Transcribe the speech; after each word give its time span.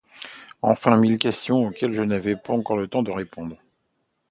Enfin 0.63 0.97
mille 0.97 1.19
questions 1.19 1.67
auxquelles 1.67 1.93
je 1.93 2.01
n’avais 2.01 2.35
pas 2.35 2.57
le 2.57 2.87
temps 2.87 3.03
de 3.03 3.11
répondre. 3.11 3.55